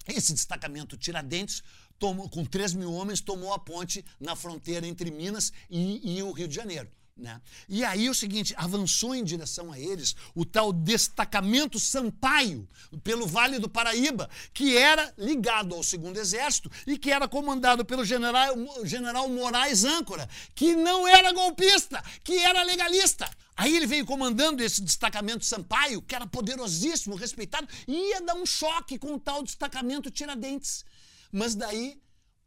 esse 0.07 0.35
destacamento 0.35 0.99
Tiradentes 0.99 1.63
tomou, 1.99 2.29
com 2.29 2.45
3 2.45 2.75
mil 2.75 2.93
homens, 2.93 3.23
tomou 3.23 3.55
a 3.55 3.59
ponte 3.59 4.05
na 4.21 4.37
fronteira 4.37 4.87
entre 4.87 5.11
Minas 5.11 5.51
e, 5.71 6.19
e 6.19 6.23
o 6.23 6.33
Rio 6.33 6.47
de 6.47 6.55
Janeiro. 6.55 6.91
Né? 7.21 7.39
E 7.69 7.85
aí 7.85 8.09
o 8.09 8.15
seguinte, 8.15 8.55
avançou 8.57 9.15
em 9.15 9.23
direção 9.23 9.71
a 9.71 9.79
eles 9.79 10.17
o 10.35 10.45
tal 10.45 10.73
destacamento 10.73 11.79
Sampaio, 11.79 12.67
pelo 13.05 13.27
Vale 13.27 13.59
do 13.59 13.69
Paraíba, 13.69 14.29
que 14.55 14.75
era 14.77 15.13
ligado 15.19 15.75
ao 15.75 15.83
segundo 15.83 16.17
exército 16.17 16.71
e 16.87 16.97
que 16.97 17.11
era 17.11 17.29
comandado 17.29 17.85
pelo 17.85 18.07
general, 18.07 18.55
general 18.85 19.29
Moraes 19.29 19.85
Âncora, 19.85 20.27
que 20.55 20.75
não 20.75 21.07
era 21.07 21.31
golpista, 21.33 22.03
que 22.25 22.39
era 22.39 22.63
legalista. 22.63 23.29
Aí 23.55 23.77
ele 23.77 23.87
veio 23.87 24.07
comandando 24.07 24.63
esse 24.63 24.81
destacamento 24.81 25.45
Sampaio, 25.45 26.01
que 26.01 26.15
era 26.15 26.27
poderosíssimo, 26.27 27.17
respeitado, 27.17 27.69
e 27.87 28.13
ia 28.13 28.23
dar 28.23 28.35
um 28.35 28.47
choque 28.47 28.99
com 28.99 29.15
o 29.15 29.21
tal 29.21 29.43
destacamento 29.43 30.11
Tiradentes. 30.11 30.87
Mas 31.31 31.55
daí, 31.55 32.01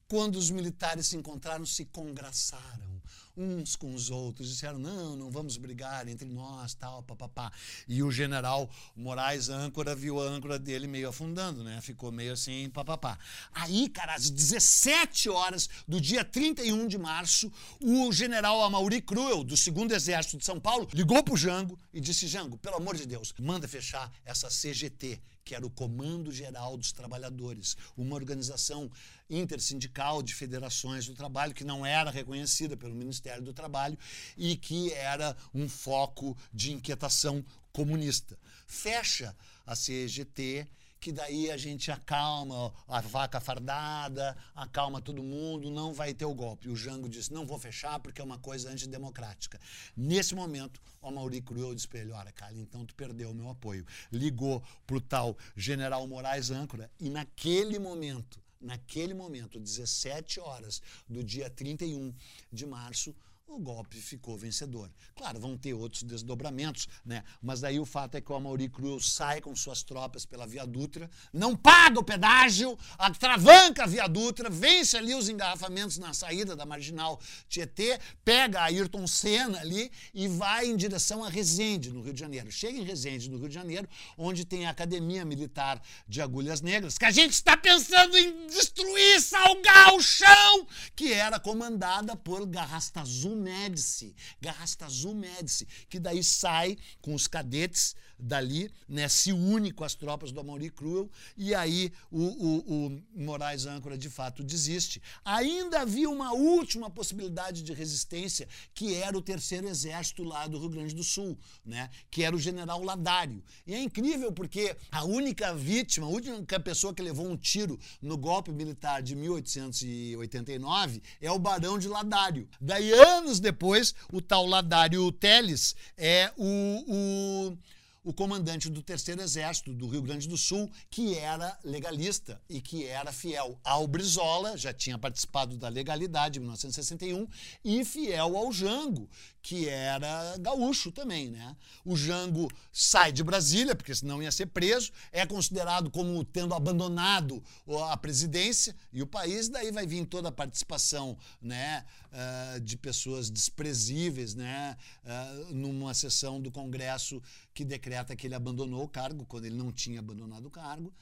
quando 0.08 0.38
os 0.38 0.50
militares 0.50 1.06
se 1.06 1.16
encontraram, 1.16 1.64
se 1.64 1.86
congraçaram 1.86 2.93
uns 3.36 3.76
com 3.76 3.94
os 3.94 4.10
outros, 4.10 4.50
disseram: 4.50 4.80
não, 4.80 5.16
não 5.16 5.32
vamos 5.32 5.58
brigar 5.58 6.08
entre 6.08 6.28
nós, 6.28 6.74
tal, 6.74 7.04
papapá. 7.04 7.52
E 7.88 8.04
o 8.04 8.12
general 8.12 8.70
Moraes 8.96 9.50
âncora 9.50 9.96
viu 9.96 10.22
a 10.22 10.26
âncora 10.26 10.60
dele 10.60 10.88
meio 10.88 11.10
afundando, 11.10 11.64
né? 11.64 11.80
Ficou 11.82 12.12
meio 12.12 12.34
assim, 12.34 12.70
papapá. 12.70 13.18
Aí, 13.54 13.90
cara, 13.90 14.16
às 14.16 14.30
17 14.30 15.30
horas 15.30 15.70
do 15.88 16.00
dia 16.00 16.24
31 16.24 16.88
de 16.88 16.98
março, 16.98 17.52
o 17.82 18.12
general 18.12 18.64
Amauri 18.64 19.02
Cruel, 19.02 19.44
do 19.44 19.56
2 19.56 19.92
Exército 19.92 20.38
de 20.38 20.46
São 20.46 20.60
Paulo, 20.60 20.88
ligou 20.94 21.24
pro 21.24 21.38
Jango 21.38 21.78
e 21.94 22.00
disse: 22.00 22.28
Jango, 22.28 22.58
pelo 22.58 22.78
amor 22.78 22.96
de 22.96 23.06
Deus, 23.06 23.34
manda 23.40 23.68
fechar 23.68 24.12
essa 24.26 24.48
CGT 24.50 25.20
que 25.44 25.56
era 25.56 25.66
o 25.66 25.70
Comando 25.70 26.32
Geral 26.32 26.78
dos 26.78 26.92
Trabalhadores, 26.92 27.76
uma 27.98 28.16
organização 28.16 28.90
intersindical 29.30 30.22
de 30.22 30.34
federações 30.34 31.06
do 31.08 31.14
trabalho 31.14 31.54
que 31.54 31.64
não 31.64 31.86
era 31.86 32.12
reconhecida 32.12 32.78
pelo 32.78 32.96
Ministério 32.96 33.44
do 33.44 33.54
Trabalho 33.54 33.98
e 34.38 34.56
que 34.56 34.92
era 34.94 35.36
um 35.54 35.68
foco 35.68 36.38
de 36.54 36.72
inquietação 36.72 37.44
comunista. 37.72 38.38
Fecha 38.66 39.36
a 39.66 39.76
CGT 39.76 40.68
que 41.04 41.12
daí 41.12 41.52
a 41.52 41.58
gente 41.58 41.92
acalma 41.92 42.74
a 42.88 43.02
vaca 43.02 43.42
fardada, 43.42 44.38
acalma 44.56 45.02
todo 45.02 45.22
mundo, 45.22 45.70
não 45.70 45.94
vai 45.94 46.14
ter 46.14 46.24
o 46.24 46.34
golpe. 46.34 46.70
O 46.70 46.78
Jango 46.78 47.10
disse, 47.10 47.34
não 47.34 47.46
vou 47.46 47.60
fechar 47.60 48.00
porque 48.00 48.22
é 48.22 48.24
uma 48.24 48.40
coisa 48.40 48.72
antidemocrática. 48.72 49.60
Nesse 49.98 50.34
momento, 50.34 50.80
o 51.02 51.12
Mauri 51.12 51.42
Cruel 51.42 51.76
disse 51.76 51.90
para 51.90 52.00
ele, 52.00 52.14
olha, 52.14 52.32
cara, 52.32 52.56
então 52.56 52.86
tu 52.86 52.96
perdeu 52.96 53.32
o 53.32 53.36
meu 53.36 53.50
apoio. 53.50 53.86
Ligou 54.14 54.64
pro 54.88 55.02
tal 55.02 55.38
general 55.58 56.08
Moraes 56.08 56.52
Âncora 56.52 56.90
e 56.98 57.10
naquele 57.10 57.78
momento, 57.80 58.40
naquele 58.62 59.14
momento, 59.14 59.60
17 59.60 60.40
horas 60.40 60.82
do 61.10 61.22
dia 61.22 61.50
31 61.50 62.14
de 62.50 62.66
março, 62.66 63.14
o 63.54 63.60
golpe 63.60 63.98
ficou 63.98 64.36
vencedor. 64.36 64.90
Claro, 65.16 65.40
vão 65.40 65.56
ter 65.56 65.74
outros 65.74 66.02
desdobramentos, 66.02 66.88
né? 67.06 67.24
Mas 67.42 67.62
daí 67.62 67.80
o 67.80 67.86
fato 67.86 68.16
é 68.16 68.22
que 68.22 68.32
o 68.32 68.36
Amaury 68.36 68.68
Cruz 68.68 69.12
sai 69.12 69.42
com 69.42 69.56
suas 69.56 69.84
tropas 69.84 70.26
pela 70.26 70.48
Via 70.48 70.66
Dutra, 70.66 71.10
não 71.32 71.56
paga 71.56 72.00
o 72.00 72.04
pedágio, 72.04 72.78
atravanca 72.98 73.84
a 73.84 73.88
Via 73.88 74.08
Dutra, 74.08 74.50
vence 74.50 74.98
ali 74.98 75.14
os 75.14 75.30
engarrafamentos 75.30 76.00
na 76.00 76.14
saída 76.14 76.56
da 76.56 76.66
Marginal 76.66 77.20
Tietê, 77.48 78.00
pega 78.26 78.60
a 78.60 78.64
Ayrton 78.66 79.06
Senna 79.06 79.60
ali 79.60 79.92
e 80.14 80.28
vai 80.28 80.66
em 80.66 80.76
direção 80.76 81.24
a 81.24 81.30
Resende, 81.30 81.92
no 81.92 82.02
Rio 82.02 82.14
de 82.14 82.20
Janeiro. 82.20 82.52
Chega 82.52 82.80
em 82.80 82.84
Resende, 82.84 83.30
no 83.30 83.38
Rio 83.38 83.50
de 83.50 83.56
Janeiro, 83.56 83.88
onde 84.18 84.46
tem 84.46 84.66
a 84.66 84.72
Academia 84.72 85.24
Militar 85.24 85.80
de 86.08 86.22
Agulhas 86.22 86.62
Negras, 86.62 86.98
que 86.98 87.06
a 87.06 87.12
gente 87.12 87.34
está 87.34 87.56
pensando 87.56 88.18
em 88.18 88.48
destruir, 88.48 89.22
salgar 89.22 89.94
o 89.94 90.02
chão, 90.02 90.68
que 90.96 91.14
era 91.14 91.40
comandada 91.40 92.16
por 92.16 92.46
Garrastazu 92.48 93.43
Médici, 93.44 94.16
Garrastazu 94.42 95.14
Médici, 95.14 95.68
que 95.90 96.00
daí 96.00 96.24
sai 96.24 96.78
com 97.02 97.14
os 97.14 97.28
cadetes 97.28 97.96
dali, 98.18 98.72
né, 98.88 99.08
se 99.08 99.32
une 99.32 99.72
com 99.72 99.84
as 99.84 99.96
tropas 99.96 100.32
do 100.32 100.40
Amaury 100.40 100.70
Cruel, 100.70 101.10
e 101.38 101.54
aí 101.54 101.92
o, 102.12 102.22
o, 102.22 102.86
o 102.86 103.02
Moraes 103.16 103.66
Âncora 103.66 103.98
de 103.98 104.10
fato 104.10 104.44
desiste. 104.44 105.02
Ainda 105.26 105.82
havia 105.82 106.10
uma 106.10 106.34
última 106.34 106.90
possibilidade 106.90 107.62
de 107.64 107.74
resistência, 107.74 108.48
que 108.74 108.96
era 108.96 109.18
o 109.18 109.22
terceiro 109.22 109.68
exército 109.68 110.24
lá 110.24 110.48
do 110.48 110.60
Rio 110.60 110.70
Grande 110.70 110.96
do 110.96 111.04
Sul, 111.04 111.38
né, 111.66 111.90
que 112.10 112.24
era 112.24 112.36
o 112.36 112.40
general 112.40 112.84
Ladário. 112.84 113.44
E 113.66 113.74
é 113.74 113.82
incrível 113.82 114.32
porque 114.32 114.76
a 114.92 115.04
única 115.04 115.54
vítima, 115.54 116.08
a 116.08 116.10
única 116.10 116.60
pessoa 116.60 116.94
que 116.94 117.02
levou 117.02 117.28
um 117.28 117.38
tiro 117.38 117.80
no 118.02 118.18
golpe 118.18 118.52
militar 118.52 119.02
de 119.02 119.16
1889 119.16 121.02
é 121.20 121.32
o 121.32 121.40
Barão 121.40 121.78
de 121.78 121.88
Ladário. 121.88 122.48
Daí, 122.60 122.92
anos 122.92 123.40
depois, 123.40 123.94
o 124.12 124.22
tal 124.22 124.46
Ladário 124.46 125.12
Teles 125.12 125.76
é 125.98 126.32
o, 126.38 126.84
o 126.88 127.58
o 128.04 128.14
comandante 128.14 128.70
do 128.70 128.82
Terceiro 128.82 129.22
Exército 129.22 129.74
do 129.74 129.88
Rio 129.88 130.02
Grande 130.02 130.28
do 130.28 130.38
Sul, 130.38 130.70
que 130.90 131.16
era 131.18 131.58
legalista 131.64 132.42
e 132.50 132.60
que 132.60 132.86
era 132.86 133.12
fiel 133.12 133.60
ao 133.64 133.88
Brizola, 133.88 134.58
já 134.58 134.74
tinha 134.74 134.98
participado 134.98 135.58
da 135.58 135.70
legalidade 135.70 136.38
em 136.38 136.42
1961, 136.42 137.28
e 137.64 137.86
fiel 137.86 138.36
ao 138.36 138.52
Jango, 138.52 139.10
que 139.42 139.68
era 139.70 140.38
gaúcho 140.38 140.92
também, 140.92 141.30
né? 141.30 141.56
O 141.86 141.96
Jango 141.96 142.50
sai 142.72 143.12
de 143.12 143.24
Brasília, 143.24 143.76
porque 143.76 143.96
senão 143.96 144.22
ia 144.22 144.32
ser 144.32 144.48
preso, 144.48 144.92
é 145.12 145.26
considerado 145.26 145.90
como 145.90 146.24
tendo 146.24 146.54
abandonado 146.54 147.44
a 147.90 147.98
presidência 147.98 148.76
e 148.92 149.02
o 149.02 149.08
país, 149.08 149.50
daí 149.50 149.72
vai 149.72 149.86
vir 149.86 150.06
toda 150.06 150.30
a 150.30 150.32
participação, 150.32 151.18
né, 151.42 151.86
uh, 152.14 152.60
de 152.60 152.78
pessoas 152.78 153.30
desprezíveis, 153.30 154.36
né, 154.36 154.78
uh, 155.04 155.54
numa 155.54 155.94
sessão 155.94 156.42
do 156.42 156.52
Congresso 156.52 157.22
que 157.54 157.66
decreta 157.66 158.16
que 158.16 158.28
ele 158.28 158.36
abandonou 158.36 158.84
o 158.84 158.90
cargo 158.90 159.26
quando 159.26 159.46
ele 159.46 159.56
não 159.56 159.72
tinha 159.72 160.00
abandonado 160.00 160.46
o 160.46 160.52
cargo. 160.52 160.94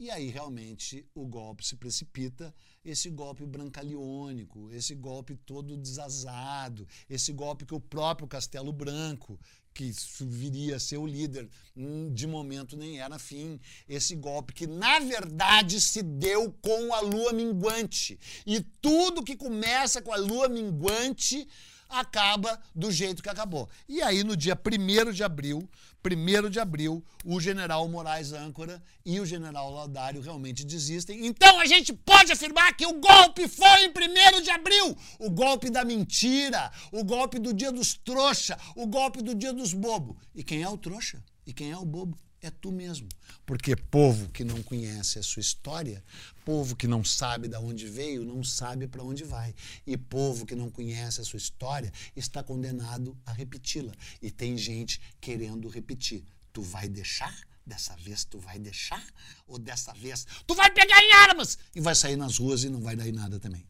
E 0.00 0.10
aí 0.12 0.28
realmente 0.28 1.04
o 1.12 1.26
golpe 1.26 1.66
se 1.66 1.74
precipita, 1.74 2.54
esse 2.84 3.10
golpe 3.10 3.44
brancaleônico, 3.44 4.70
esse 4.70 4.94
golpe 4.94 5.34
todo 5.34 5.76
desazado, 5.76 6.86
esse 7.10 7.32
golpe 7.32 7.66
que 7.66 7.74
o 7.74 7.80
próprio 7.80 8.28
Castelo 8.28 8.72
Branco, 8.72 9.40
que 9.78 9.94
viria 10.22 10.74
a 10.74 10.80
ser 10.80 10.96
o 10.96 11.06
líder, 11.06 11.48
hum, 11.76 12.12
de 12.12 12.26
momento 12.26 12.76
nem 12.76 12.98
era 12.98 13.16
fim. 13.16 13.60
Esse 13.88 14.16
golpe 14.16 14.52
que 14.52 14.66
na 14.66 14.98
verdade 14.98 15.80
se 15.80 16.02
deu 16.02 16.52
com 16.60 16.92
a 16.92 17.00
lua 17.00 17.32
minguante. 17.32 18.18
E 18.44 18.60
tudo 18.82 19.22
que 19.22 19.36
começa 19.36 20.02
com 20.02 20.12
a 20.12 20.16
lua 20.16 20.48
minguante 20.48 21.46
acaba 21.88 22.60
do 22.74 22.90
jeito 22.90 23.22
que 23.22 23.28
acabou. 23.28 23.68
E 23.88 24.02
aí, 24.02 24.24
no 24.24 24.36
dia 24.36 24.58
1 24.60 25.12
de 25.12 25.22
abril, 25.22 25.70
1 26.16 26.50
de 26.50 26.60
abril, 26.60 27.04
o 27.24 27.40
general 27.40 27.88
Moraes 27.88 28.32
Âncora 28.32 28.82
e 29.04 29.20
o 29.20 29.26
general 29.26 29.70
Laudário 29.70 30.20
realmente 30.20 30.64
desistem. 30.64 31.26
Então 31.26 31.60
a 31.60 31.66
gente 31.66 31.92
pode 31.92 32.32
afirmar 32.32 32.76
que 32.76 32.86
o 32.86 32.94
golpe 32.94 33.48
foi 33.48 33.84
em 33.84 33.90
1 33.90 34.42
de 34.42 34.50
abril! 34.50 34.96
O 35.18 35.30
golpe 35.30 35.70
da 35.70 35.84
mentira, 35.84 36.70
o 36.92 37.04
golpe 37.04 37.38
do 37.38 37.52
dia 37.52 37.72
dos 37.72 37.94
trouxa, 37.94 38.58
o 38.76 38.86
golpe 38.86 39.22
do 39.22 39.34
dia 39.34 39.52
dos 39.52 39.72
bobos. 39.72 40.16
E 40.34 40.42
quem 40.42 40.62
é 40.62 40.68
o 40.68 40.78
trouxa? 40.78 41.22
E 41.46 41.52
quem 41.52 41.70
é 41.70 41.76
o 41.76 41.84
bobo? 41.84 42.18
É 42.40 42.50
tu 42.50 42.70
mesmo. 42.70 43.08
Porque 43.44 43.74
povo 43.74 44.28
que 44.30 44.44
não 44.44 44.62
conhece 44.62 45.18
a 45.18 45.22
sua 45.22 45.40
história, 45.40 46.04
povo 46.44 46.76
que 46.76 46.86
não 46.86 47.04
sabe 47.04 47.48
de 47.48 47.56
onde 47.56 47.86
veio, 47.86 48.24
não 48.24 48.44
sabe 48.44 48.86
para 48.86 49.02
onde 49.02 49.24
vai. 49.24 49.54
E 49.86 49.96
povo 49.96 50.46
que 50.46 50.54
não 50.54 50.70
conhece 50.70 51.20
a 51.20 51.24
sua 51.24 51.38
história 51.38 51.92
está 52.14 52.42
condenado 52.42 53.16
a 53.26 53.32
repeti-la. 53.32 53.92
E 54.22 54.30
tem 54.30 54.56
gente 54.56 55.00
querendo 55.20 55.68
repetir. 55.68 56.24
Tu 56.52 56.62
vai 56.62 56.88
deixar? 56.88 57.34
Dessa 57.66 57.94
vez 57.96 58.24
tu 58.24 58.38
vai 58.38 58.58
deixar? 58.58 59.04
Ou 59.46 59.58
dessa 59.58 59.92
vez 59.92 60.26
tu 60.46 60.54
vai 60.54 60.70
pegar 60.70 61.02
em 61.02 61.12
armas 61.12 61.58
e 61.74 61.80
vai 61.80 61.94
sair 61.94 62.16
nas 62.16 62.38
ruas 62.38 62.64
e 62.64 62.70
não 62.70 62.80
vai 62.80 62.96
dar 62.96 63.06
em 63.06 63.12
nada 63.12 63.38
também? 63.38 63.66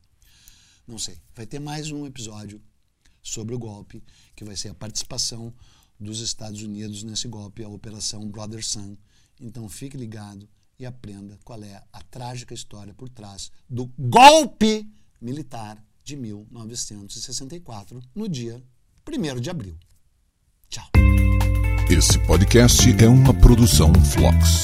Não 0.87 0.99
sei. 0.99 1.21
Vai 1.35 1.47
ter 1.47 1.59
mais 1.59 1.91
um 1.91 2.07
episódio 2.07 2.63
sobre 3.23 3.55
o 3.55 3.59
golpe, 3.59 4.03
que 4.35 4.45
vai 4.45 4.57
ser 4.57 4.69
a 4.69 4.75
participação 4.75 5.53
dos 5.99 6.21
Estados 6.21 6.63
Unidos 6.63 7.03
nesse 7.03 7.29
golpe, 7.29 7.65
a 7.65 7.69
Operação 7.69 8.29
Brother 8.29 8.65
Sun. 8.65 8.97
Então 9.41 9.69
fique 9.69 9.97
ligado 9.97 10.49
e 10.79 10.87
aprenda 10.87 11.39
qual 11.45 11.63
é 11.63 11.83
a 11.93 12.03
trágica 12.03 12.55
história 12.55 12.95
por 12.95 13.09
trás 13.09 13.51
do 13.69 13.91
golpe 13.99 14.89
militar 15.21 15.83
de 16.05 16.17
1964, 16.17 18.01
no 18.15 18.29
dia 18.29 18.63
1 19.07 19.41
de 19.41 19.51
abril. 19.51 19.77
Tchau. 20.69 20.89
Esse 21.91 22.19
podcast 22.27 22.83
é 23.03 23.09
uma 23.09 23.35
produção 23.35 23.93
Flux. 23.95 24.63